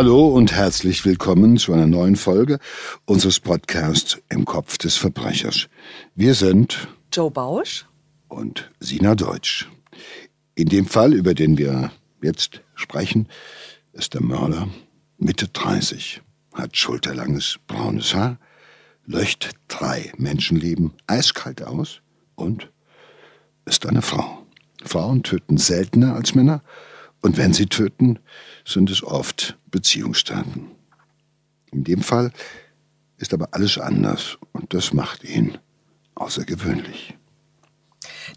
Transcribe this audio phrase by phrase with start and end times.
[0.00, 2.58] Hallo und herzlich willkommen zu einer neuen Folge
[3.04, 5.68] unseres Podcasts Im Kopf des Verbrechers.
[6.14, 7.84] Wir sind Joe Bausch
[8.28, 9.68] und Sina Deutsch.
[10.54, 11.92] In dem Fall, über den wir
[12.22, 13.28] jetzt sprechen,
[13.92, 14.68] ist der Mörder
[15.18, 16.22] Mitte 30,
[16.54, 18.38] hat schulterlanges braunes Haar,
[19.04, 22.00] löscht drei Menschenleben eiskalt aus
[22.36, 22.70] und
[23.66, 24.46] ist eine Frau.
[24.82, 26.62] Frauen töten seltener als Männer
[27.22, 28.18] und wenn sie töten,
[28.64, 30.70] sind es oft Beziehungsdaten.
[31.70, 32.32] In dem Fall
[33.18, 35.58] ist aber alles anders und das macht ihn
[36.14, 37.16] außergewöhnlich.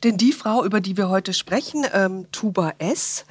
[0.03, 3.25] Denn die Frau, über die wir heute sprechen, ähm, Tuba S.,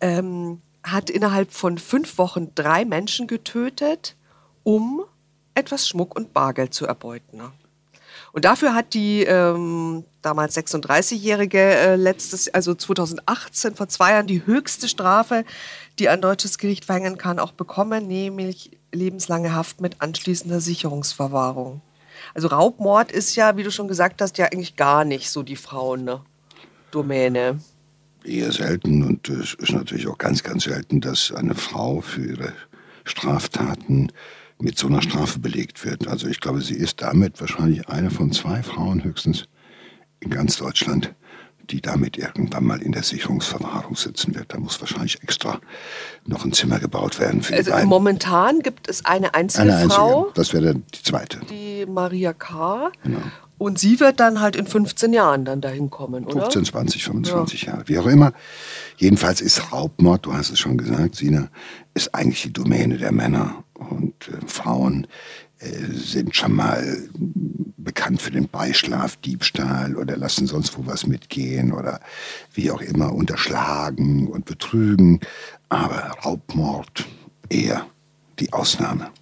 [0.00, 4.16] ähm, hat innerhalb von fünf Wochen drei Menschen getötet,
[4.64, 5.02] um
[5.54, 7.40] etwas Schmuck und Bargeld zu erbeuten.
[8.32, 14.46] Und dafür hat die ähm, damals 36-Jährige äh, letztes, also 2018, vor zwei Jahren, die
[14.46, 15.44] höchste Strafe,
[15.98, 21.82] die ein deutsches Gericht verhängen kann, auch bekommen, nämlich lebenslange Haft mit anschließender Sicherungsverwahrung.
[22.34, 25.56] Also Raubmord ist ja, wie du schon gesagt hast, ja eigentlich gar nicht so die
[25.56, 27.60] Frauen-Domäne.
[28.24, 32.52] Eher selten und es ist natürlich auch ganz, ganz selten, dass eine Frau für ihre
[33.04, 34.12] Straftaten
[34.62, 36.06] mit so einer Strafe belegt wird.
[36.06, 39.48] Also ich glaube, sie ist damit wahrscheinlich eine von zwei Frauen höchstens
[40.20, 41.14] in ganz Deutschland,
[41.70, 44.52] die damit irgendwann mal in der Sicherungsverwahrung sitzen wird.
[44.52, 45.60] Da muss wahrscheinlich extra
[46.26, 47.88] noch ein Zimmer gebaut werden für also die beiden.
[47.88, 50.18] Momentan gibt es eine einzige, eine Frau.
[50.18, 50.34] Einzige.
[50.34, 51.40] Das wäre dann die zweite.
[51.50, 52.92] Die Maria K.
[53.02, 53.18] Genau.
[53.62, 56.50] Und sie wird dann halt in 15 Jahren dann dahin kommen, oder?
[56.50, 57.68] 15, 20, 25 ja.
[57.68, 58.32] Jahre, wie auch immer.
[58.96, 61.48] Jedenfalls ist Raubmord, du hast es schon gesagt, Sina,
[61.94, 63.62] ist eigentlich die Domäne der Männer.
[63.74, 65.06] Und äh, Frauen
[65.60, 67.08] äh, sind schon mal
[67.76, 72.00] bekannt für den Beischlaf, Diebstahl oder lassen sonst wo was mitgehen oder
[72.54, 75.20] wie auch immer unterschlagen und betrügen.
[75.68, 77.06] Aber Raubmord
[77.48, 77.86] eher
[78.40, 79.12] die Ausnahme.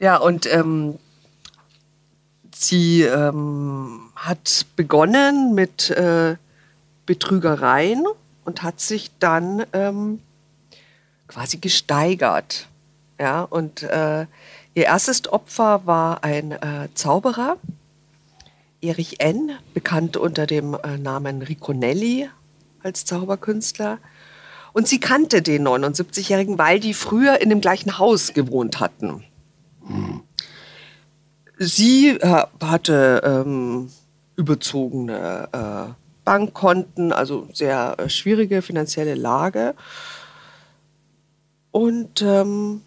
[0.00, 0.98] Ja, und ähm,
[2.60, 6.34] Sie ähm, hat begonnen mit äh,
[7.06, 8.04] Betrügereien
[8.44, 10.18] und hat sich dann ähm,
[11.28, 12.66] quasi gesteigert.
[13.20, 14.26] Ja, und äh,
[14.74, 17.58] ihr erstes Opfer war ein äh, Zauberer,
[18.80, 22.28] Erich N., bekannt unter dem äh, Namen Riconelli
[22.82, 23.98] als Zauberkünstler.
[24.72, 29.22] Und sie kannte den 79-Jährigen, weil die früher in dem gleichen Haus gewohnt hatten.
[31.60, 33.90] Sie hatte ähm,
[34.36, 35.92] überzogene äh,
[36.24, 39.74] Bankkonten, also sehr äh, schwierige finanzielle Lage
[41.72, 42.82] und ähm,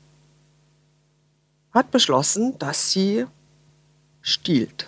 [1.74, 3.26] hat beschlossen, dass sie
[4.22, 4.88] stiehlt.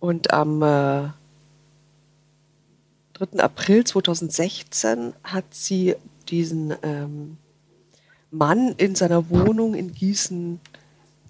[0.00, 1.08] Und am äh,
[3.14, 3.38] 3.
[3.38, 5.96] April 2016 hat sie
[6.28, 7.38] diesen ähm,
[8.30, 10.60] Mann in seiner Wohnung in Gießen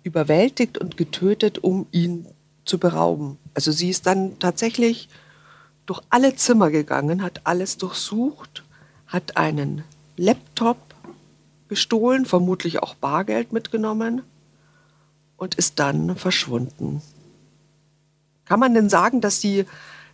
[0.02, 2.26] überwältigt und getötet, um ihn
[2.64, 3.38] zu berauben.
[3.54, 5.08] Also sie ist dann tatsächlich
[5.86, 8.62] durch alle Zimmer gegangen, hat alles durchsucht,
[9.06, 9.84] hat einen
[10.16, 10.76] Laptop
[11.68, 14.22] gestohlen, vermutlich auch Bargeld mitgenommen
[15.36, 17.00] und ist dann verschwunden.
[18.44, 19.66] Kann man denn sagen, dass, die,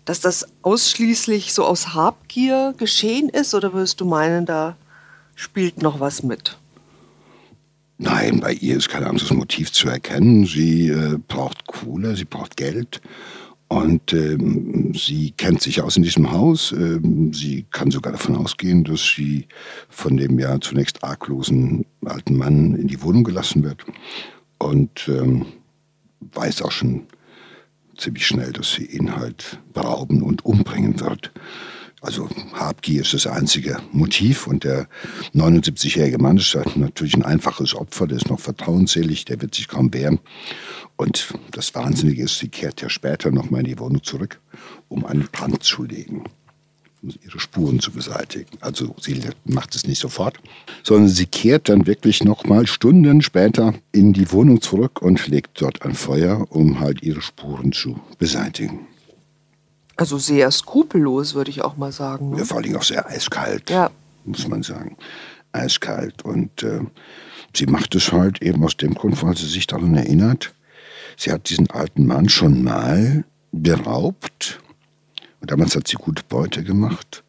[0.04, 4.76] dass das ausschließlich so aus Habgier geschehen ist oder würdest du meinen, da
[5.34, 6.58] spielt noch was mit?
[7.98, 10.46] Nein, bei ihr ist kein anderes Motiv zu erkennen.
[10.46, 13.00] Sie äh, braucht Kohle, sie braucht Geld
[13.68, 16.72] und ähm, sie kennt sich aus in diesem Haus.
[16.72, 19.46] Ähm, sie kann sogar davon ausgehen, dass sie
[19.88, 23.84] von dem ja zunächst arglosen alten Mann in die Wohnung gelassen wird
[24.58, 25.46] und ähm,
[26.32, 27.06] weiß auch schon
[27.96, 31.32] ziemlich schnell, dass sie ihn halt berauben und umbringen wird.
[32.04, 34.88] Also Habgier ist das einzige Motiv und der
[35.34, 39.92] 79-jährige Mann ist natürlich ein einfaches Opfer, der ist noch vertrauensselig, der wird sich kaum
[39.94, 40.20] wehren.
[40.96, 44.38] Und das Wahnsinnige ist, sie kehrt ja später nochmal in die Wohnung zurück,
[44.88, 46.24] um einen Brand zu legen,
[47.02, 48.58] um ihre Spuren zu beseitigen.
[48.60, 50.38] Also sie macht es nicht sofort,
[50.82, 55.80] sondern sie kehrt dann wirklich nochmal Stunden später in die Wohnung zurück und legt dort
[55.80, 58.88] ein Feuer, um halt ihre Spuren zu beseitigen.
[59.96, 62.30] Also sehr skrupellos, würde ich auch mal sagen.
[62.30, 62.38] Ne?
[62.38, 63.90] Ja, vor allem auch sehr eiskalt, ja.
[64.24, 64.96] muss man sagen.
[65.52, 66.24] Eiskalt.
[66.24, 66.80] Und äh,
[67.54, 70.52] sie macht es halt eben aus dem Grund, weil sie sich daran erinnert,
[71.16, 74.60] sie hat diesen alten Mann schon mal beraubt.
[75.40, 77.22] Und damals hat sie gute Beute gemacht.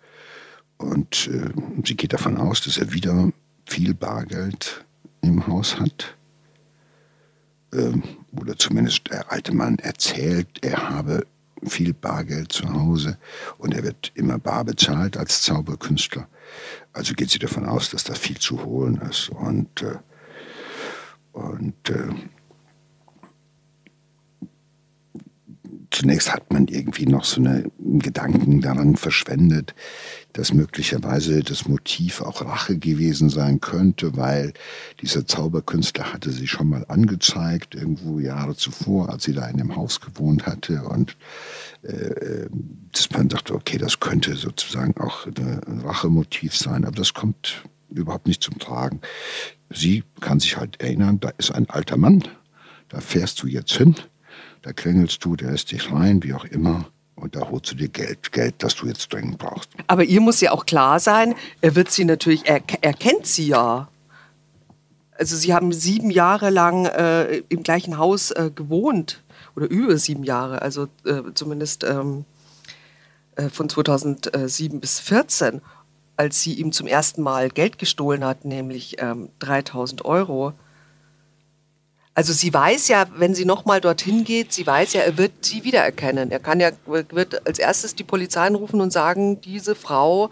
[0.77, 1.49] Und äh,
[1.85, 3.31] sie geht davon aus, dass er wieder
[3.65, 4.83] viel Bargeld
[5.21, 6.15] im Haus hat.
[7.73, 8.03] Ähm,
[8.39, 11.25] oder zumindest der alte Mann erzählt, er habe
[11.65, 13.17] viel Bargeld zu Hause
[13.57, 16.27] und er wird immer bar bezahlt als Zauberkünstler.
[16.93, 19.29] Also geht sie davon aus, dass da viel zu holen ist.
[19.29, 19.97] Und, äh,
[21.33, 22.07] und äh,
[25.95, 29.73] zunächst hat man irgendwie noch so einen Gedanken daran verschwendet,
[30.33, 34.53] dass möglicherweise das Motiv auch Rache gewesen sein könnte, weil
[35.01, 39.75] dieser Zauberkünstler hatte sie schon mal angezeigt, irgendwo Jahre zuvor, als sie da in dem
[39.75, 40.83] Haus gewohnt hatte.
[40.83, 41.15] Und
[41.83, 42.47] äh,
[42.91, 48.27] dass man dachte, okay, das könnte sozusagen auch ein Rachemotiv sein, aber das kommt überhaupt
[48.27, 48.99] nicht zum Tragen.
[49.69, 52.23] Sie kann sich halt erinnern, da ist ein alter Mann,
[52.89, 53.95] da fährst du jetzt hin,
[54.65, 56.85] da klingelst du, der lässt dich rein, wie auch immer
[57.15, 59.69] und da holst du dir Geld, Geld, das du jetzt dringend brauchst.
[59.85, 63.47] Aber ihr muss ja auch klar sein, er wird sie natürlich, er, er kennt sie
[63.47, 63.87] ja.
[65.11, 69.23] Also sie haben sieben Jahre lang äh, im gleichen Haus äh, gewohnt
[69.55, 72.25] oder über sieben Jahre, also äh, zumindest ähm,
[73.35, 75.61] äh, von 2007 bis 2014,
[76.17, 80.53] als sie ihm zum ersten Mal Geld gestohlen hat, nämlich ähm, 3000 Euro.
[82.15, 85.65] Also sie weiß ja, wenn sie nochmal dorthin geht, sie weiß ja, er wird sie
[85.65, 86.31] wiedererkennen.
[86.31, 90.29] Er kann ja, wird als erstes die Polizei anrufen und sagen, diese Frau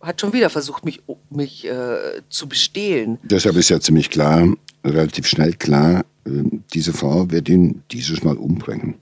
[0.00, 3.18] hat schon wieder versucht, mich, mich äh, zu bestehlen.
[3.22, 4.48] Deshalb ist ja ziemlich klar,
[4.82, 6.30] relativ schnell klar, äh,
[6.72, 8.94] diese Frau wird ihn dieses Mal umbringen.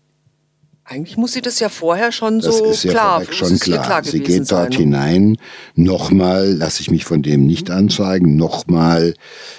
[0.90, 3.84] Eigentlich muss sie das ja vorher schon so das ist ja klar, schon klar.
[3.84, 4.80] klar sie geht dort sein.
[4.80, 5.36] hinein.
[5.74, 8.36] Nochmal lasse ich mich von dem nicht anzeigen.
[8.36, 9.12] Nochmal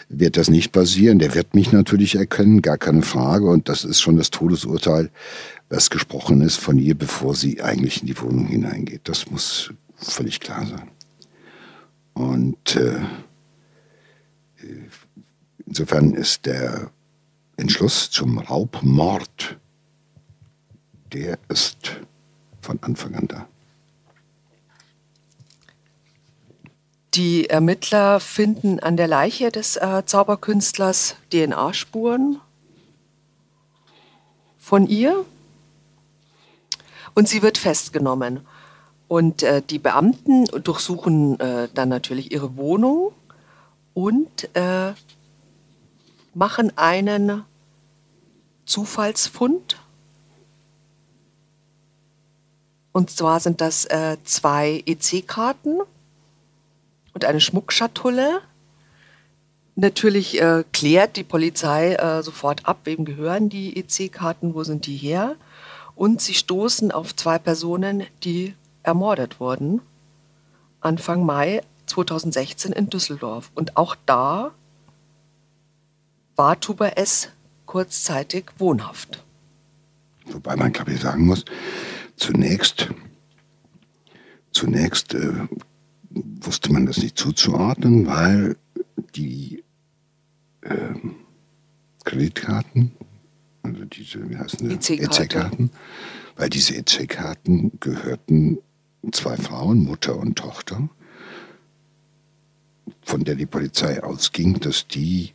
[0.08, 1.20] wird das nicht passieren.
[1.20, 3.46] Der wird mich natürlich erkennen, gar keine Frage.
[3.46, 5.12] Und das ist schon das Todesurteil,
[5.70, 9.02] was gesprochen ist von ihr, bevor sie eigentlich in die Wohnung hineingeht.
[9.04, 10.90] Das muss völlig klar sein.
[12.14, 13.02] Und äh,
[15.68, 16.90] insofern ist der
[17.56, 19.60] Entschluss zum Raubmord
[21.14, 22.00] der ist
[22.62, 23.48] von Anfang an da.
[27.16, 32.40] Die Ermittler finden an der Leiche des äh, Zauberkünstlers DNA-Spuren
[34.58, 35.26] von ihr
[37.16, 38.42] und sie wird festgenommen.
[39.08, 43.12] Und äh, die Beamten durchsuchen äh, dann natürlich ihre Wohnung
[43.96, 44.94] und äh,
[46.36, 47.44] machen einen
[48.66, 49.78] Zufallsfund
[53.00, 55.80] Und zwar sind das äh, zwei EC-Karten
[57.14, 58.42] und eine Schmuckschatulle.
[59.76, 64.98] Natürlich äh, klärt die Polizei äh, sofort ab, wem gehören die EC-Karten, wo sind die
[64.98, 65.38] her.
[65.96, 68.54] Und sie stoßen auf zwei Personen, die
[68.84, 69.80] ermordet wurden.
[70.82, 73.50] Anfang Mai 2016 in Düsseldorf.
[73.56, 74.52] Und auch da
[76.36, 77.30] war Tuba S.
[77.66, 79.24] kurzzeitig wohnhaft.
[80.26, 81.46] Wobei man, glaube ich, sagen muss,
[82.20, 82.90] Zunächst,
[84.52, 85.48] zunächst äh,
[86.10, 88.58] wusste man das nicht zuzuordnen, weil
[89.16, 89.64] die
[90.62, 90.96] äh,
[92.04, 92.92] Kreditkarten,
[93.64, 95.00] also diese, wie heißen die?
[95.02, 95.72] EC-Karten,
[96.36, 98.58] weil diese EC-Karten gehörten
[99.14, 100.90] zwei Frauen, Mutter und Tochter,
[103.02, 105.32] von der die Polizei ausging, dass die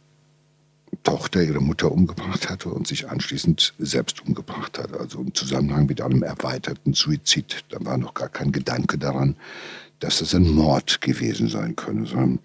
[1.02, 4.92] Tochter ihre Mutter umgebracht hatte und sich anschließend selbst umgebracht hat.
[4.94, 7.64] Also im Zusammenhang mit einem erweiterten Suizid.
[7.70, 9.36] Da war noch gar kein Gedanke daran,
[10.00, 12.40] dass das ein Mord gewesen sein könne, sondern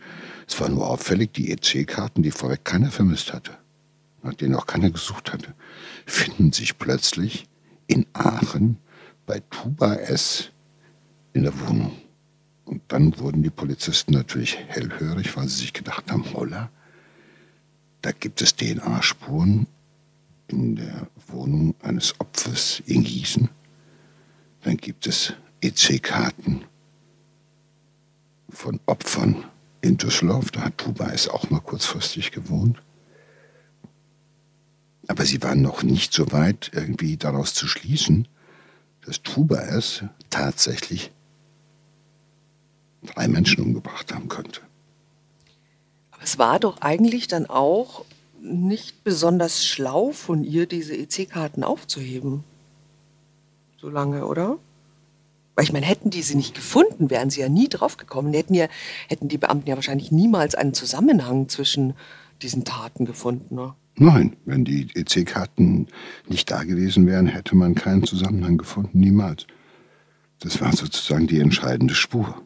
[0.48, 3.52] es war nur auffällig, die EC-Karten, die vorweg keiner vermisst hatte,
[4.24, 5.54] nach denen auch keiner gesucht hatte,
[6.06, 7.48] finden sich plötzlich
[7.88, 8.78] in Aachen
[9.26, 10.52] bei Tuba S
[11.34, 11.92] in der Wohnung.
[12.66, 16.70] Und dann wurden die Polizisten natürlich hellhörig, weil sie sich gedacht haben, holla,
[18.02, 19.68] da gibt es DNA-Spuren
[20.48, 23.50] in der Wohnung eines Opfers in Gießen.
[24.64, 26.66] Dann gibt es EC-Karten
[28.50, 29.46] von Opfern
[29.82, 30.52] in Düsseldorf.
[30.52, 32.82] Da hat Tubais auch mal kurzfristig gewohnt.
[35.08, 38.28] Aber sie waren noch nicht so weit, irgendwie daraus zu schließen,
[39.02, 41.12] dass Tubais tatsächlich
[43.04, 44.62] drei Menschen umgebracht haben könnte.
[46.22, 48.06] Es war doch eigentlich dann auch
[48.42, 52.44] nicht besonders schlau von ihr, diese EC-Karten aufzuheben.
[53.78, 54.58] So lange, oder?
[55.56, 58.34] Weil ich meine, hätten die sie nicht gefunden, wären sie ja nie draufgekommen.
[58.34, 58.68] Hätten, ja,
[59.08, 61.96] hätten die Beamten ja wahrscheinlich niemals einen Zusammenhang zwischen
[62.42, 63.56] diesen Taten gefunden.
[63.56, 63.74] Ne?
[63.96, 65.88] Nein, wenn die EC-Karten
[66.28, 69.48] nicht da gewesen wären, hätte man keinen Zusammenhang gefunden, niemals.
[70.40, 72.42] Das war sozusagen die entscheidende Spur.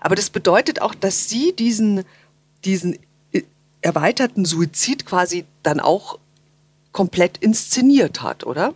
[0.00, 2.04] Aber das bedeutet auch, dass Sie diesen
[2.64, 2.98] diesen
[3.32, 3.42] äh,
[3.80, 6.18] erweiterten Suizid quasi dann auch
[6.92, 8.74] komplett inszeniert hat, oder?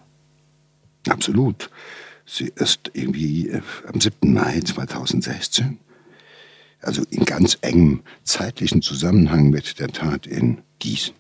[1.09, 1.71] Absolut.
[2.25, 3.63] Sie ist irgendwie äh,
[3.93, 4.33] am 7.
[4.33, 5.79] Mai 2016,
[6.81, 11.15] also in ganz engem zeitlichen Zusammenhang mit der Tat in Gießen,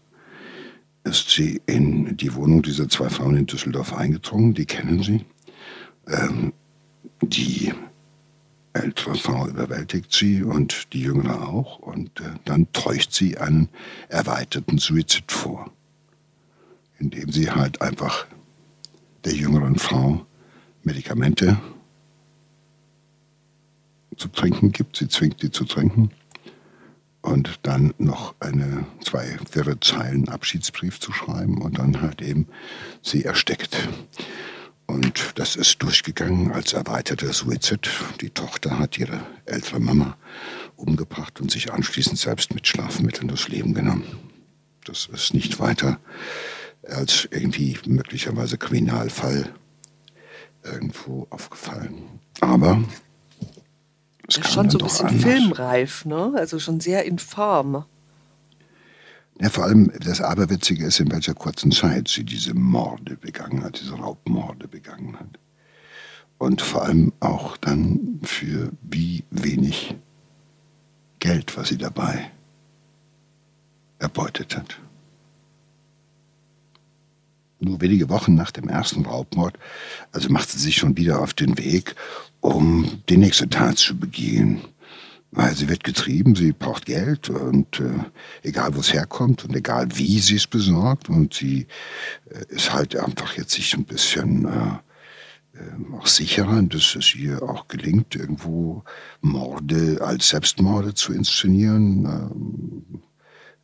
[1.04, 4.54] ist sie in die Wohnung dieser zwei Frauen in Düsseldorf eingedrungen.
[4.54, 5.25] Die kennen sie.
[6.07, 6.52] Ähm,
[7.21, 7.73] die
[8.73, 11.79] ältere Frau überwältigt sie und die jüngere auch.
[11.79, 13.69] Und äh, dann täuscht sie einen
[14.09, 15.71] erweiterten Suizid vor,
[16.99, 18.26] indem sie halt einfach
[19.25, 20.26] der jüngeren Frau
[20.83, 21.61] Medikamente
[24.17, 24.97] zu trinken gibt.
[24.97, 26.11] Sie zwingt sie zu trinken
[27.23, 32.49] und dann noch eine zwei wirre Zeilen Abschiedsbrief zu schreiben und dann halt eben
[33.00, 33.76] sie erstickt.
[34.93, 37.89] Und das ist durchgegangen als erweiterter Suizid.
[38.21, 40.19] Die Tochter hat ihre ältere Mama
[40.77, 44.05] umgebracht und sich anschließend selbst mit Schlafmitteln das Leben genommen.
[44.85, 45.99] Das ist nicht weiter
[46.87, 49.55] als irgendwie möglicherweise Kriminalfall
[50.63, 52.21] irgendwo aufgefallen.
[52.43, 52.85] Aber
[54.29, 55.23] es das ist schon so ein bisschen anders.
[55.23, 56.35] filmreif, ne?
[56.37, 57.87] Also schon sehr infam.
[59.43, 63.81] Ja, vor allem das Aberwitzige ist, in welcher kurzen Zeit sie diese Morde begangen hat,
[63.81, 65.41] diese Raubmorde begangen hat.
[66.39, 69.97] Und vor allem auch dann für wie wenig
[71.19, 72.31] Geld, was sie dabei
[73.99, 74.79] erbeutet hat.
[77.59, 79.59] Nur wenige Wochen nach dem ersten Raubmord,
[80.13, 81.97] also macht sie sich schon wieder auf den Weg,
[82.41, 84.63] um die nächste Tat zu begehen
[85.33, 88.05] weil sie wird getrieben, sie braucht Geld und äh,
[88.43, 91.67] egal wo es herkommt und egal wie sie es besorgt und sie
[92.31, 97.43] äh, ist halt einfach jetzt sich ein bisschen äh, äh, auch sicherer, dass es ihr
[97.43, 98.85] auch gelingt, irgendwo
[99.23, 102.05] Morde als Selbstmorde zu inszenieren.
[102.05, 103.03] Ähm,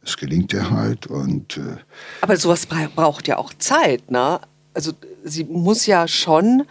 [0.02, 1.76] es gelingt ihr halt und äh,
[2.22, 4.40] aber sowas braucht ja auch Zeit, ne?
[4.72, 6.64] Also sie muss ja schon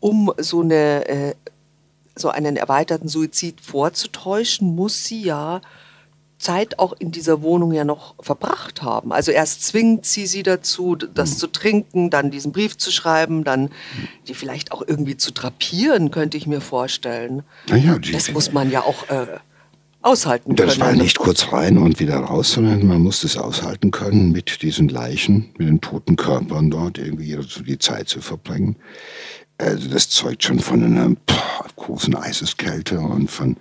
[0.00, 1.34] um so eine äh,
[2.16, 5.60] so einen erweiterten Suizid vorzutäuschen, muss sie ja
[6.42, 9.12] Zeit auch in dieser Wohnung ja noch verbracht haben.
[9.12, 11.36] Also erst zwingt sie sie dazu, das mhm.
[11.36, 13.70] zu trinken, dann diesen Brief zu schreiben, dann
[14.26, 17.44] die vielleicht auch irgendwie zu drapieren, könnte ich mir vorstellen.
[17.68, 19.38] Ja, das muss man ja auch äh,
[20.02, 20.68] aushalten können.
[20.68, 24.62] Das war nicht kurz rein und wieder raus, sondern man musste es aushalten können, mit
[24.62, 28.76] diesen Leichen, mit den toten Körpern dort irgendwie die Zeit zu verbringen.
[29.62, 33.56] Also das zeugt schon von einer boah, großen Eiseskälte und von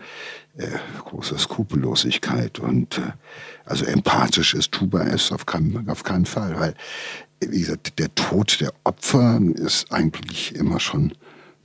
[0.58, 0.68] äh,
[1.00, 2.60] großer Skrupellosigkeit.
[2.60, 3.12] Und äh,
[3.66, 6.74] also empathisch ist Tuba es auf keinen, auf keinen Fall, weil,
[7.40, 11.14] wie gesagt, der Tod der Opfer ist eigentlich immer schon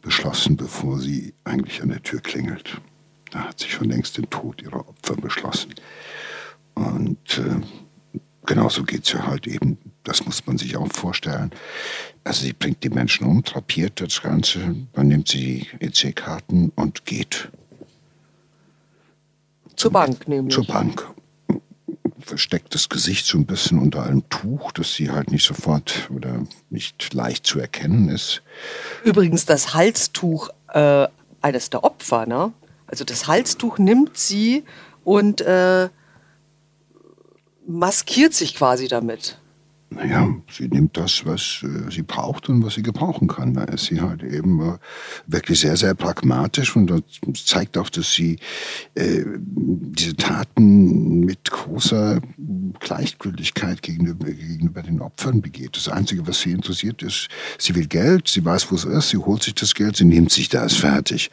[0.03, 2.81] beschlossen, bevor sie eigentlich an der Tür klingelt.
[3.31, 5.75] Da hat sich schon längst den Tod ihrer Opfer beschlossen.
[6.75, 11.51] Und äh, genauso geht es ja halt eben, das muss man sich auch vorstellen,
[12.25, 17.05] also sie bringt die Menschen um, trapiert das Ganze, dann nimmt sie die EC-Karten und
[17.05, 17.49] geht.
[19.75, 20.55] Zur Bank nämlich.
[20.55, 21.07] Zur Bank.
[22.21, 26.45] Versteckt das Gesicht so ein bisschen unter einem Tuch, dass sie halt nicht sofort oder
[26.71, 28.43] nicht leicht zu erkennen ist.
[29.05, 31.07] Übrigens das Halstuch äh,
[31.41, 32.53] eines der Opfer, ne?
[32.89, 34.65] Also das Halstuch nimmt sie
[35.05, 35.89] und äh,
[37.67, 39.39] maskiert sich quasi damit
[39.97, 43.55] naja, sie nimmt das, was äh, sie braucht und was sie gebrauchen kann.
[43.55, 44.79] Da ist sie halt eben äh,
[45.27, 48.39] wirklich sehr, sehr pragmatisch und das zeigt auch, dass sie
[48.95, 52.21] äh, diese Taten mit großer
[52.81, 55.77] Gleichgültigkeit gegenüber, den Opfern begeht.
[55.77, 59.19] Das Einzige, was sie interessiert, ist, sie will Geld, sie weiß, wo es ist, sie
[59.19, 61.31] holt sich das Geld, sie nimmt sich das fertig.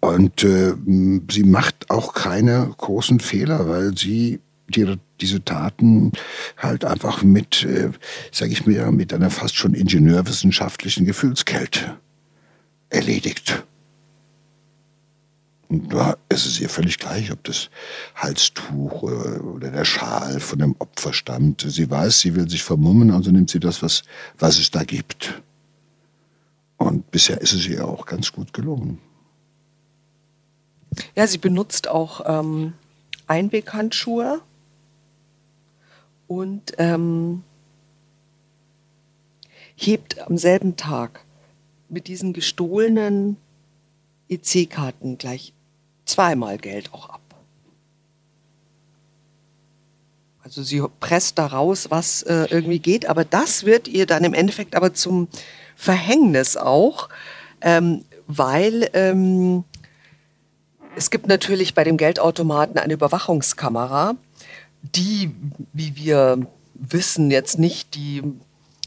[0.00, 6.12] Und sie macht auch keine großen Fehler, weil sie die, diese Taten
[6.56, 7.90] halt einfach mit, äh,
[8.32, 11.98] sage ich mir, mit einer fast schon ingenieurwissenschaftlichen Gefühlskälte
[12.88, 13.64] erledigt.
[15.68, 17.68] Und da ist es ihr völlig gleich, ob das
[18.14, 21.64] Halstuch äh, oder der Schal von dem Opfer stammt.
[21.68, 24.02] Sie weiß, sie will sich vermummen, also nimmt sie das, was,
[24.38, 25.42] was es da gibt.
[26.76, 28.98] Und bisher ist es ihr auch ganz gut gelungen.
[31.16, 32.74] Ja, sie benutzt auch ähm,
[33.26, 34.40] Einweghandschuhe
[36.26, 37.42] und ähm,
[39.76, 41.24] hebt am selben Tag
[41.88, 43.36] mit diesen gestohlenen
[44.28, 45.52] EC-Karten gleich
[46.04, 47.20] zweimal Geld auch ab.
[50.42, 54.34] Also sie presst da raus, was äh, irgendwie geht, aber das wird ihr dann im
[54.34, 55.28] Endeffekt aber zum
[55.74, 57.08] Verhängnis auch,
[57.62, 59.64] ähm, weil ähm,
[60.96, 64.16] es gibt natürlich bei dem Geldautomaten eine Überwachungskamera
[64.92, 65.34] die,
[65.72, 68.22] wie wir wissen, jetzt nicht die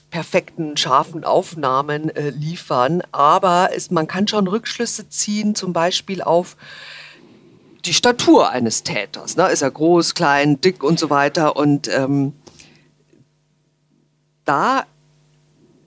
[0.09, 6.55] perfekten, scharfen Aufnahmen äh, liefern, aber es, man kann schon Rückschlüsse ziehen, zum Beispiel auf
[7.85, 9.35] die Statur eines Täters.
[9.37, 9.47] Ne?
[9.49, 11.55] Ist er groß, klein, dick und so weiter.
[11.55, 12.33] Und ähm,
[14.45, 14.85] da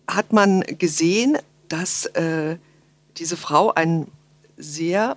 [0.08, 1.38] hat man gesehen,
[1.68, 2.56] dass äh,
[3.16, 4.06] diese Frau ein
[4.56, 5.16] sehr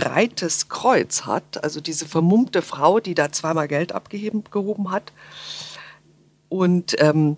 [0.00, 5.12] breites Kreuz hat, also diese vermummte Frau, die da zweimal Geld abgehoben hat.
[6.48, 7.36] Und ähm,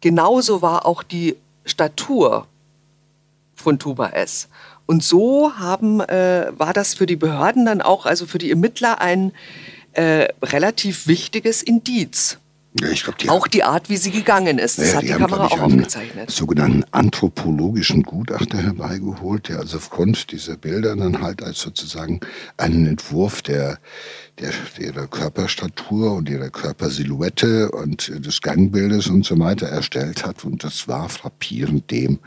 [0.00, 2.46] genauso war auch die Statur
[3.54, 4.48] von Tuba S.
[4.86, 9.02] Und so haben, äh, war das für die Behörden dann auch, also für die Ermittler,
[9.02, 9.32] ein
[9.92, 12.38] äh, relativ wichtiges Indiz.
[12.80, 15.06] Ja, ich glaub, die auch die Art, wie sie gegangen ist, das ja, hat die,
[15.06, 16.30] die Kamera auch aufgezeichnet.
[16.30, 22.20] sogenannten anthropologischen Gutachter herbeigeholt, der also aufgrund dieser Bilder dann halt als sozusagen
[22.58, 23.78] einen Entwurf der,
[24.38, 30.44] der, ihrer Körperstatur und ihrer Körpersilhouette und des Gangbildes und so weiter erstellt hat.
[30.44, 32.18] Und das war frappierend dem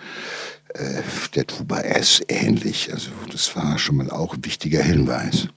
[0.73, 1.01] äh,
[1.35, 2.91] der Tuba S ähnlich.
[2.91, 5.47] Also das war schon mal auch ein wichtiger Hinweis.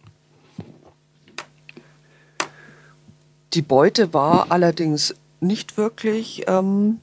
[3.54, 6.98] Die Beute war allerdings nicht wirklich ähm,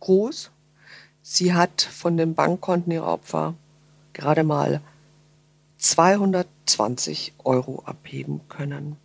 [0.00, 0.50] groß.
[1.22, 3.54] Sie hat von den Bankkonten ihrer Opfer
[4.12, 4.80] gerade mal
[5.78, 8.96] 220 Euro abheben können.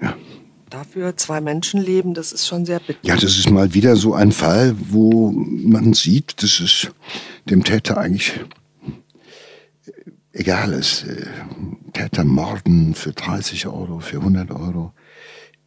[0.00, 0.16] Ja.
[0.70, 3.00] Dafür zwei Menschenleben, das ist schon sehr bitter.
[3.02, 6.92] Ja, das ist mal wieder so ein Fall, wo man sieht, dass es
[7.44, 8.40] dem Täter eigentlich
[10.32, 11.06] egal ist.
[11.94, 14.92] Täter morden für 30 Euro, für 100 Euro.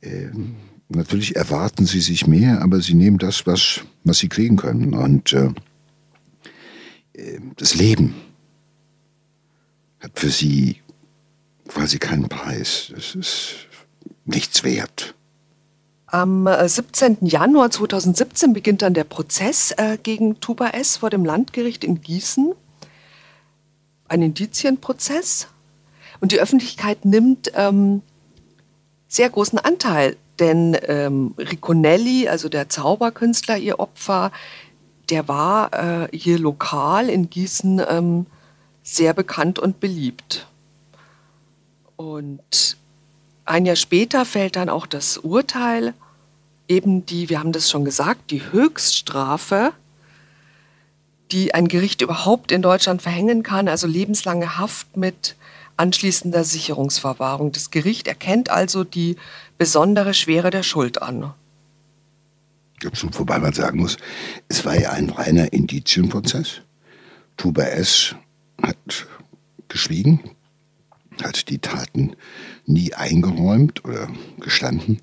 [0.01, 0.55] Ähm,
[0.89, 4.93] natürlich erwarten sie sich mehr, aber sie nehmen das, was, was sie kriegen können.
[4.93, 5.49] Und äh,
[7.13, 8.13] äh das Leben
[9.99, 10.77] hat für sie
[11.67, 12.93] quasi keinen Preis.
[12.95, 13.55] Es ist
[14.25, 15.15] nichts wert.
[16.05, 17.17] Am 17.
[17.21, 20.97] Äh, Januar 2017 beginnt dann der Prozess äh, gegen Tuba S.
[20.97, 22.53] vor dem Landgericht in Gießen
[24.07, 25.47] ein Indizienprozess
[26.19, 28.01] und die Öffentlichkeit nimmt ähm,
[29.07, 34.31] sehr großen Anteil, denn ähm, Ricconelli, also der Zauberkünstler, ihr Opfer,
[35.09, 38.25] der war äh, hier lokal in Gießen ähm,
[38.83, 40.47] sehr bekannt und beliebt.
[41.95, 42.77] Und
[43.45, 45.93] ein Jahr später fällt dann auch das Urteil,
[46.67, 49.71] eben die, wir haben das schon gesagt, die Höchststrafe
[51.31, 55.35] die ein Gericht überhaupt in Deutschland verhängen kann, also lebenslange Haft mit
[55.77, 57.51] anschließender Sicherungsverwahrung.
[57.51, 59.15] Das Gericht erkennt also die
[59.57, 61.33] besondere Schwere der Schuld an.
[62.83, 63.97] Wobei man sagen muss,
[64.49, 66.61] es war ja ein reiner Indizienprozess.
[67.35, 68.15] Tuba S.
[68.61, 69.07] hat
[69.67, 70.19] geschwiegen,
[71.23, 72.15] hat die Taten
[72.65, 74.09] nie eingeräumt oder
[74.39, 75.01] gestanden.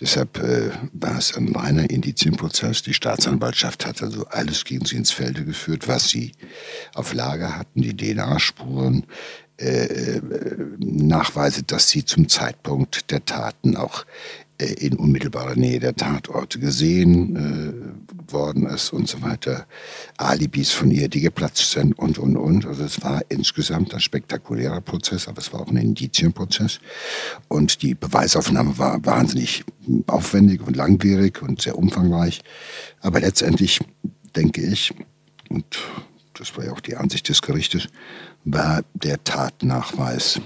[0.00, 2.82] Deshalb äh, war es ein reiner Indizienprozess.
[2.82, 6.32] Die Staatsanwaltschaft hat also alles gegen sie ins Felde geführt, was sie
[6.94, 9.04] auf Lager hatten, die DNA-Spuren,
[9.60, 10.20] äh,
[10.78, 14.06] Nachweise, dass sie zum Zeitpunkt der Taten auch
[14.60, 19.66] äh, in unmittelbarer Nähe der Tatorte gesehen äh, worden ist und so weiter.
[20.16, 22.66] Alibis von ihr, die geplatzt sind und, und, und.
[22.66, 26.80] Also es war insgesamt ein spektakulärer Prozess, aber es war auch ein Indizienprozess.
[27.48, 29.64] Und die Beweisaufnahme war wahnsinnig
[30.06, 32.40] aufwendig und langwierig und sehr umfangreich.
[33.00, 33.80] Aber letztendlich
[34.36, 34.94] denke ich,
[35.48, 35.64] und
[36.34, 37.88] das war ja auch die Ansicht des Gerichtes,
[38.44, 40.40] war der Tatnachweis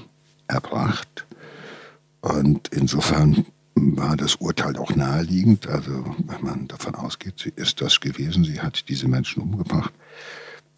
[0.48, 1.26] erbracht.
[2.20, 5.66] Und insofern war das Urteil auch naheliegend.
[5.66, 9.92] Also wenn man davon ausgeht, sie ist das gewesen, sie hat diese Menschen umgebracht,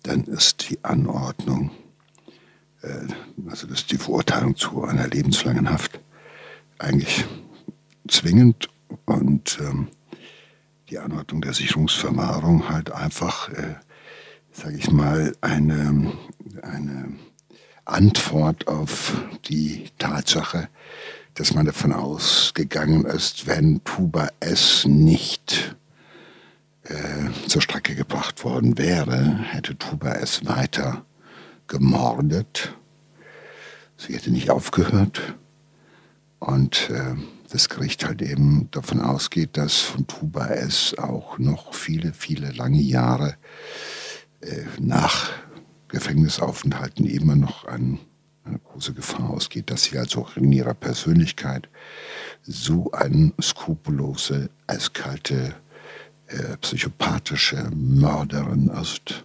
[0.02, 1.70] dann ist die Anordnung,
[2.82, 3.06] äh,
[3.48, 6.00] also das ist die Verurteilung zu einer lebenslangen Haft
[6.78, 7.24] eigentlich
[8.08, 8.68] zwingend
[9.04, 9.88] und ähm,
[10.90, 13.74] die Anordnung der Sicherungsverwahrung halt einfach, äh,
[14.56, 16.12] sage ich mal, eine,
[16.62, 17.12] eine
[17.84, 19.12] Antwort auf
[19.48, 20.68] die Tatsache,
[21.34, 25.76] dass man davon ausgegangen ist, wenn Tuba S nicht
[26.84, 31.04] äh, zur Strecke gebracht worden wäre, hätte Tuba S weiter
[31.68, 32.74] gemordet.
[33.98, 35.34] Sie hätte nicht aufgehört.
[36.38, 37.14] Und äh,
[37.50, 42.80] das Gericht halt eben davon ausgeht, dass von Tuba S auch noch viele, viele lange
[42.80, 43.36] Jahre
[44.40, 45.30] äh, nach
[45.88, 48.00] Gefängnisaufenthalten immer noch ein
[48.46, 51.68] eine große Gefahr ausgeht, dass sie also in ihrer Persönlichkeit
[52.42, 55.54] so eine skrupellose, eiskalte,
[56.28, 59.24] äh, psychopathische Mörderin ist,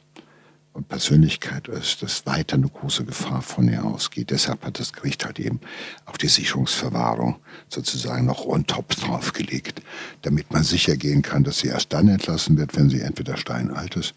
[0.73, 4.29] und Persönlichkeit ist, dass weiter eine große Gefahr von ihr ausgeht.
[4.29, 5.59] Deshalb hat das Gericht halt eben
[6.05, 7.35] auch die Sicherungsverwahrung
[7.67, 9.81] sozusagen noch on top draufgelegt,
[10.21, 13.97] damit man sicher gehen kann, dass sie erst dann entlassen wird, wenn sie entweder steinalt
[13.97, 14.13] ist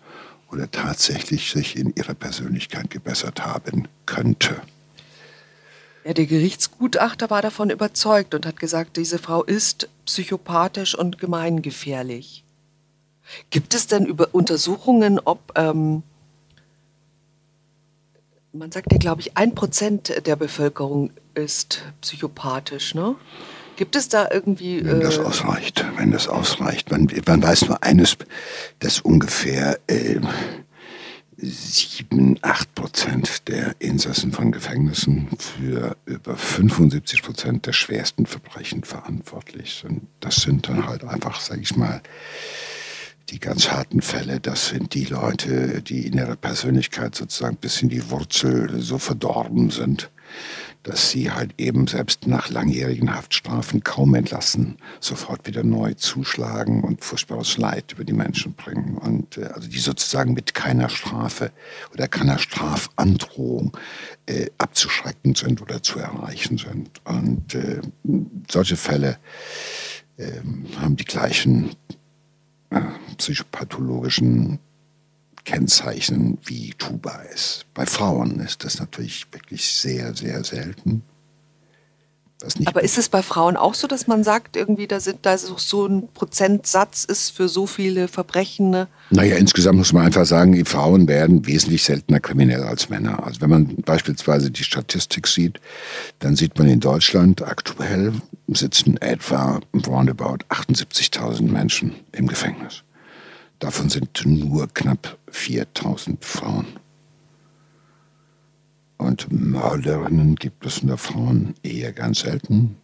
[0.51, 4.61] oder tatsächlich sich in ihrer Persönlichkeit gebessert haben könnte.
[6.05, 12.45] Ja, der Gerichtsgutachter war davon überzeugt und hat gesagt, diese Frau ist psychopathisch und gemeingefährlich.
[13.49, 16.03] Gibt es denn über Untersuchungen, ob, ähm,
[18.53, 23.17] man sagt ja, glaube ich, ein Prozent der Bevölkerung ist psychopathisch, ne?
[23.77, 24.85] Gibt es da irgendwie.
[24.85, 26.91] Wenn das äh, ausreicht, wenn das ausreicht.
[26.91, 28.17] Man, man weiß nur eines,
[28.79, 30.21] dass ungefähr äh,
[31.37, 39.81] 7, 8 Prozent der Insassen von Gefängnissen für über 75 Prozent der schwersten Verbrechen verantwortlich
[39.83, 40.03] sind.
[40.21, 42.01] Das sind dann halt einfach, sag ich mal,
[43.31, 47.89] die ganz harten Fälle, das sind die Leute, die in ihrer Persönlichkeit sozusagen bis in
[47.89, 50.11] die Wurzel so verdorben sind,
[50.85, 57.03] dass sie halt eben selbst nach langjährigen Haftstrafen kaum entlassen, sofort wieder neu zuschlagen und
[57.03, 58.99] furchtbares Leid über die Menschen bringen.
[58.99, 61.51] Und äh, also die sozusagen mit keiner Strafe
[61.93, 63.77] oder keiner Strafandrohung
[64.27, 67.01] äh, abzuschrecken sind oder zu erreichen sind.
[67.05, 67.81] Und äh,
[68.51, 69.19] solche Fälle
[70.19, 71.71] ähm, haben die gleichen
[72.69, 72.81] äh,
[73.17, 74.59] psychopathologischen
[75.45, 77.67] Kennzeichen wie Tuba ist.
[77.75, 81.03] Bei Frauen ist das natürlich wirklich sehr, sehr selten.
[82.67, 85.87] Aber ist es bei Frauen auch so, dass man sagt, irgendwie, da, sind, da so
[85.87, 88.87] ein Prozentsatz ist für so viele Verbrechen?
[89.11, 93.25] Naja, insgesamt muss man einfach sagen, die Frauen werden wesentlich seltener kriminell als Männer.
[93.25, 95.61] Also wenn man beispielsweise die Statistik sieht,
[96.19, 98.13] dann sieht man in Deutschland aktuell
[98.49, 102.84] sitzen etwa roundabout 78.000 Menschen im Gefängnis.
[103.59, 106.67] Davon sind nur knapp 4000 Frauen.
[108.97, 112.77] Und Mörderinnen gibt es unter Frauen eher ganz selten.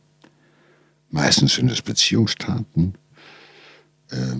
[1.10, 2.94] Meistens sind es Beziehungstaten.
[4.10, 4.36] Äh,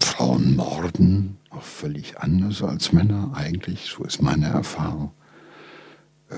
[0.00, 5.12] Frauen morden auch völlig anders als Männer eigentlich, so ist meine Erfahrung.
[6.28, 6.36] Äh,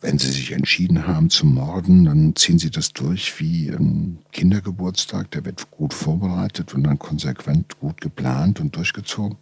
[0.00, 5.30] wenn sie sich entschieden haben zu morden, dann ziehen sie das durch wie ein Kindergeburtstag.
[5.32, 9.36] Der wird gut vorbereitet und dann konsequent gut geplant und durchgezogen.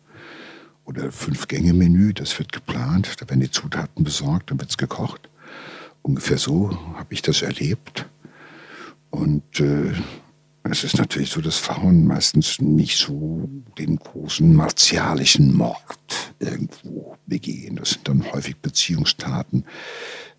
[0.84, 3.14] Oder Fünf-Gänge-Menü, das wird geplant.
[3.20, 5.28] Da werden die Zutaten besorgt, dann wird es gekocht.
[6.02, 8.08] Ungefähr so habe ich das erlebt.
[9.10, 9.92] Und äh,
[10.64, 17.76] es ist natürlich so, dass Frauen meistens nicht so den großen martialischen Mord irgendwo begehen.
[17.76, 19.64] Das sind dann häufig Beziehungstaten,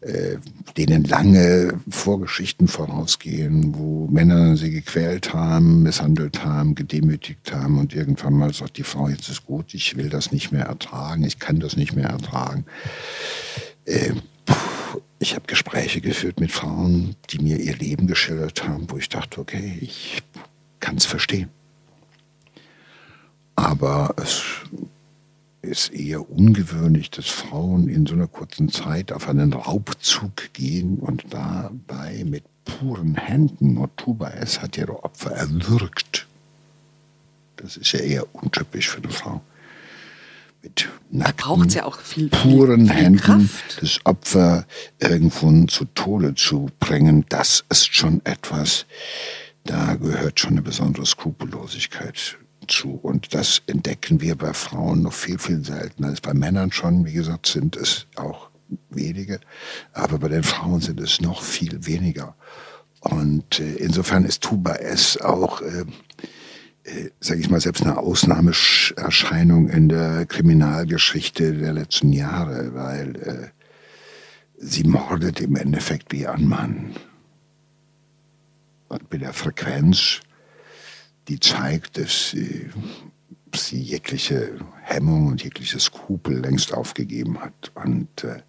[0.02, 0.38] äh,
[0.78, 8.34] denen lange Vorgeschichten vorausgehen, wo Männer sie gequält haben, misshandelt haben, gedemütigt haben und irgendwann
[8.34, 11.60] mal sagt die Frau, jetzt ist gut, ich will das nicht mehr ertragen, ich kann
[11.60, 12.66] das nicht mehr ertragen.
[13.86, 14.14] Äh,
[15.20, 19.42] ich habe Gespräche geführt mit Frauen, die mir ihr Leben geschildert haben, wo ich dachte,
[19.42, 20.24] okay, ich
[20.80, 21.50] kann es verstehen.
[23.56, 24.44] Aber es
[25.62, 31.26] ist eher ungewöhnlich, dass Frauen in so einer kurzen Zeit auf einen Raubzug gehen und
[31.32, 36.28] dabei mit puren Händen, Motuba es hat ihre Opfer erwürgt.
[37.58, 39.42] Das ist ja eher untypisch für eine Frau
[40.62, 43.82] mit nackten, ja auch viel, puren viel, viel Händen Kraft.
[43.82, 44.66] das Opfer
[45.00, 48.86] irgendwo zu Tode zu bringen, das ist schon etwas,
[49.64, 52.92] da gehört schon eine besondere Skrupellosigkeit zu.
[52.92, 56.14] Und das entdecken wir bei Frauen noch viel, viel seltener.
[56.22, 58.50] Bei Männern schon, wie gesagt, sind es auch
[58.90, 59.40] wenige,
[59.94, 62.36] aber bei den Frauen sind es noch viel weniger.
[63.00, 65.86] Und äh, insofern ist Tuba S auch äh,
[66.90, 73.48] äh, sage ich mal, selbst eine Ausnahmeerscheinung in der Kriminalgeschichte der letzten Jahre, weil äh,
[74.58, 76.96] sie mordet im Endeffekt wie ein Mann.
[78.88, 80.22] Und mit der Frequenz,
[81.30, 82.70] die zeigt, dass sie,
[83.72, 87.72] jegliche Hemmung und jegliche Skrupel längst aufgegeben hat.
[87.76, 88.42] Und äh,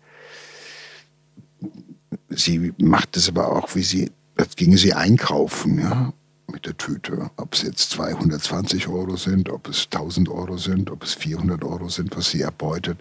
[2.29, 6.13] sie macht es aber auch, wie sie, als ginge sie einkaufen, ja
[6.51, 7.31] mit der Tüte.
[7.37, 11.89] Ob es jetzt 220 Euro sind, ob es 1000 Euro sind, ob es 400 Euro
[11.89, 12.99] sind, was sie erbeutet.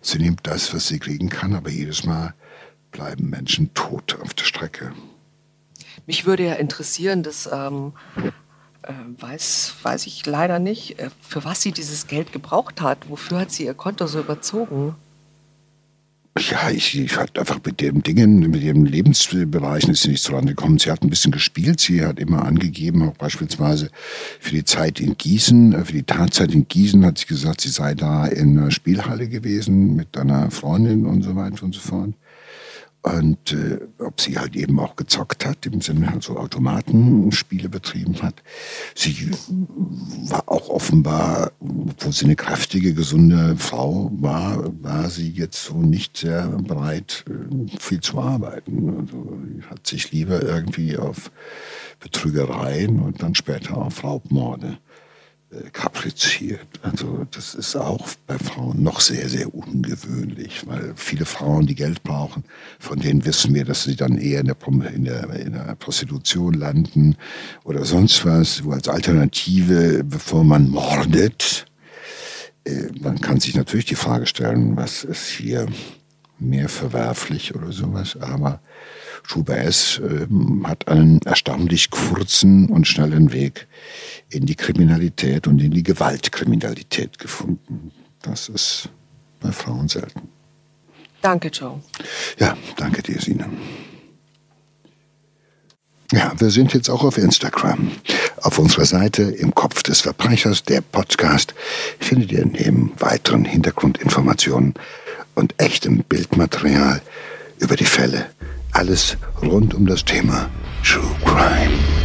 [0.00, 2.34] Sie nimmt das, was sie kriegen kann, aber jedes Mal
[2.92, 4.92] bleiben Menschen tot auf der Strecke.
[6.06, 8.30] Mich würde ja interessieren, das ähm, äh,
[9.18, 13.08] weiß, weiß ich leider nicht, äh, für was sie dieses Geld gebraucht hat.
[13.08, 14.94] Wofür hat sie ihr Konto so überzogen?
[16.36, 20.54] Ja, ich, ich hatte einfach mit den Dingen, mit ihren Lebensbereichen ist sie nicht zurande
[20.54, 20.78] gekommen.
[20.78, 21.78] Sie hat ein bisschen gespielt.
[21.78, 23.88] Sie hat immer angegeben, auch beispielsweise
[24.40, 27.68] für die Zeit in Gießen, äh, für die Tatzeit in Gießen hat sie gesagt, sie
[27.68, 32.14] sei da in einer Spielhalle gewesen mit einer Freundin und so weiter und so fort.
[33.04, 38.22] Und äh, ob sie halt eben auch gezockt hat, im Sinne halt so Automatenspiele betrieben
[38.22, 38.42] hat.
[38.94, 39.30] Sie
[40.30, 46.16] war auch offenbar, obwohl sie eine kräftige, gesunde Frau war, war sie jetzt so nicht
[46.16, 48.98] sehr bereit, äh, viel zu arbeiten.
[48.98, 51.30] Also hat sich lieber irgendwie auf
[52.00, 54.78] Betrügereien und dann später auf Raubmorde
[55.72, 56.66] kapriziert.
[56.82, 62.02] Also das ist auch bei Frauen noch sehr, sehr ungewöhnlich, weil viele Frauen, die Geld
[62.02, 62.44] brauchen,
[62.78, 64.56] von denen wissen wir, dass sie dann eher in der,
[64.94, 67.16] in der, in der Prostitution landen
[67.64, 71.66] oder sonst was, wo als Alternative, bevor man mordet,
[72.64, 75.66] äh, man kann sich natürlich die Frage stellen, was ist hier
[76.38, 78.60] mehr verwerflich oder sowas, aber
[79.26, 80.00] Schuber S.
[80.00, 80.26] Äh,
[80.64, 83.66] hat einen erstaunlich kurzen und schnellen Weg
[84.28, 87.90] in die Kriminalität und in die Gewaltkriminalität gefunden.
[88.22, 88.88] Das ist
[89.40, 90.28] bei Frauen selten.
[91.22, 91.80] Danke, Joe.
[92.38, 93.48] Ja, danke dir, Sina.
[96.12, 97.90] Ja, wir sind jetzt auch auf Instagram.
[98.42, 101.54] Auf unserer Seite im Kopf des Verbrechers, der Podcast,
[101.98, 104.74] findet ihr neben weiteren Hintergrundinformationen
[105.34, 107.00] und echtem Bildmaterial
[107.58, 108.26] über die Fälle
[108.72, 110.50] alles rund um das Thema
[110.82, 112.03] True Crime.